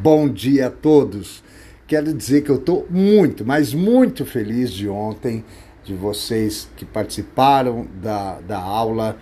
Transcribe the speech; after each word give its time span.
Bom 0.00 0.26
dia 0.26 0.68
a 0.68 0.70
todos. 0.70 1.44
Quero 1.86 2.14
dizer 2.14 2.40
que 2.40 2.50
eu 2.50 2.56
estou 2.56 2.86
muito, 2.88 3.44
mas 3.44 3.74
muito 3.74 4.24
feliz 4.24 4.72
de 4.72 4.88
ontem, 4.88 5.44
de 5.84 5.94
vocês 5.94 6.66
que 6.74 6.86
participaram 6.86 7.86
da, 8.00 8.40
da 8.40 8.58
aula 8.58 9.18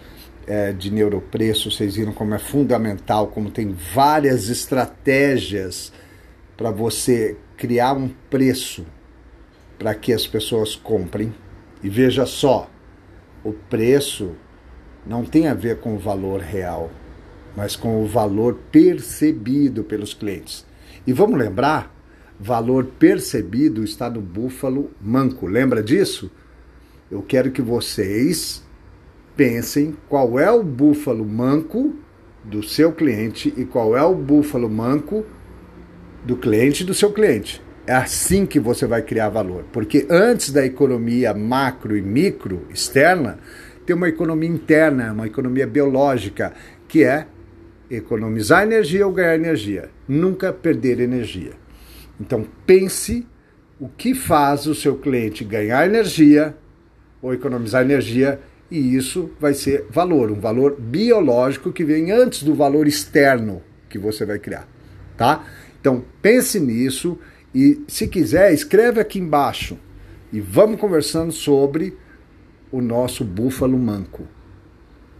é, 0.46 0.72
de 0.72 0.93
neuropreço. 0.93 1.72
Vocês 1.72 1.96
viram 1.96 2.12
como 2.12 2.35
é 2.35 2.38
fundamental, 2.38 3.27
como 3.27 3.51
tem 3.51 3.72
várias 3.72 4.48
estratégias 4.48 5.92
para 6.56 6.71
você 6.71 7.37
criar 7.56 7.94
um 7.94 8.08
preço 8.30 8.87
para 9.76 9.92
que 9.92 10.12
as 10.12 10.24
pessoas 10.24 10.76
comprem. 10.76 11.34
E 11.82 11.88
veja 11.88 12.24
só, 12.24 12.71
o 13.42 13.52
preço 13.52 14.37
não 15.04 15.24
tem 15.24 15.48
a 15.48 15.54
ver 15.54 15.80
com 15.80 15.96
o 15.96 15.98
valor 15.98 16.41
real 16.41 16.91
mas 17.56 17.77
com 17.77 18.02
o 18.02 18.06
valor 18.06 18.59
percebido 18.70 19.84
pelos 19.84 20.14
clientes. 20.14 20.64
E 21.06 21.12
vamos 21.12 21.38
lembrar, 21.38 21.95
valor 22.38 22.87
percebido 22.98 23.83
está 23.84 24.09
no 24.09 24.20
búfalo 24.20 24.91
manco. 25.01 25.47
Lembra 25.47 25.83
disso? 25.83 26.30
Eu 27.11 27.23
quero 27.23 27.51
que 27.51 27.61
vocês 27.61 28.62
pensem 29.37 29.97
qual 30.09 30.39
é 30.39 30.51
o 30.51 30.62
búfalo 30.62 31.25
manco 31.25 31.95
do 32.45 32.62
seu 32.62 32.92
cliente 32.92 33.53
e 33.56 33.64
qual 33.64 33.97
é 33.97 34.03
o 34.03 34.14
búfalo 34.14 34.70
manco 34.70 35.25
do 36.25 36.37
cliente 36.37 36.84
do 36.84 36.95
seu 36.95 37.12
cliente. 37.12 37.62
É 37.87 37.95
assim 37.95 38.47
que 38.47 38.61
você 38.61 38.87
vai 38.87 39.03
criar 39.03 39.28
valor. 39.30 39.64
Porque 39.73 40.06
antes 40.09 40.53
da 40.53 40.64
economia 40.64 41.34
macro 41.34 41.97
e 41.97 42.03
micro 42.03 42.67
externa, 42.70 43.39
tem 43.84 43.97
uma 43.97 44.09
economia 44.09 44.48
interna, 44.48 45.12
uma 45.12 45.27
economia 45.27 45.67
biológica, 45.67 46.53
que 46.87 47.03
é 47.03 47.27
economizar 47.91 48.62
energia 48.62 49.07
ou 49.07 49.12
ganhar 49.12 49.35
energia, 49.35 49.91
nunca 50.07 50.53
perder 50.53 51.01
energia. 51.01 51.53
Então 52.21 52.47
pense 52.67 53.27
o 53.81 53.89
que 53.89 54.14
faz 54.14 54.67
o 54.67 54.75
seu 54.75 54.97
cliente 54.97 55.42
ganhar 55.42 55.87
energia 55.87 56.55
ou 57.20 57.34
economizar 57.34 57.83
energia 57.83 58.41
e 58.70 58.95
isso 58.95 59.31
vai 59.41 59.53
ser 59.53 59.87
valor, 59.91 60.31
um 60.31 60.39
valor 60.39 60.77
biológico 60.79 61.73
que 61.73 61.84
vem 61.84 62.12
antes 62.12 62.42
do 62.42 62.55
valor 62.55 62.87
externo 62.87 63.62
que 63.89 63.98
você 63.98 64.25
vai 64.25 64.39
criar, 64.39 64.69
tá? 65.17 65.45
Então 65.81 66.05
pense 66.23 66.61
nisso 66.61 67.19
e 67.53 67.83
se 67.89 68.07
quiser 68.07 68.53
escreve 68.53 69.01
aqui 69.01 69.19
embaixo 69.19 69.77
e 70.33 70.41
vamos 70.41 70.79
conversando 70.79 71.33
sobre 71.33 71.97
o 72.70 72.81
nosso 72.81 73.25
búfalo 73.25 73.77
manco. 73.77 74.29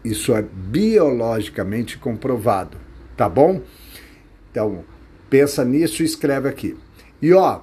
Isso 0.05 0.35
é 0.35 0.43
biologicamente 0.43 1.99
comprovado, 1.99 2.79
tá 3.17 3.29
bom? 3.29 3.61
Então, 4.51 4.85
pensa 5.29 5.65
nisso 5.65 6.03
e 6.03 6.07
escreve 6.07 6.49
aqui. 6.49 6.77
E 7.21 7.33
ó, 7.33 7.61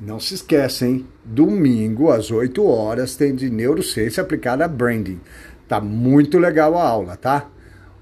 não 0.00 0.18
se 0.18 0.34
esquecem, 0.34 1.06
domingo 1.24 2.10
às 2.10 2.30
8 2.30 2.64
horas 2.64 3.14
tem 3.16 3.34
de 3.34 3.50
neurociência 3.50 4.22
aplicada 4.22 4.64
a 4.64 4.68
branding. 4.68 5.20
Tá 5.68 5.80
muito 5.80 6.38
legal 6.38 6.76
a 6.76 6.88
aula, 6.88 7.16
tá? 7.16 7.48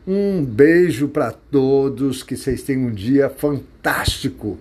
Um 0.06 0.44
beijo 0.44 1.08
para 1.08 1.32
todos, 1.32 2.22
que 2.22 2.36
vocês 2.36 2.62
tenham 2.62 2.88
um 2.88 2.92
dia 2.92 3.30
fantástico. 3.30 4.58